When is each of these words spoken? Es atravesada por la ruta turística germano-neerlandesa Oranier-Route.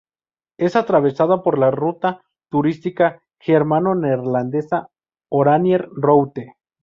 Es 0.57 0.75
atravesada 0.75 1.43
por 1.43 1.59
la 1.59 1.69
ruta 1.69 2.23
turística 2.49 3.21
germano-neerlandesa 3.39 4.89
Oranier-Route. 5.29 6.55